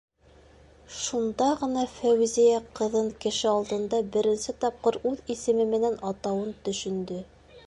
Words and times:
-Шунда 0.99 1.49
ғына 1.59 1.83
Фәүзиә 1.97 2.57
ҡыҙын 2.81 3.13
кеше 3.27 3.51
алдында 3.53 4.01
беренсе 4.17 4.59
тапҡыр 4.65 5.01
үҙ 5.13 5.25
исеме 5.37 5.73
менән 5.79 6.05
атауын 6.15 6.61
төшөндө. 6.69 7.25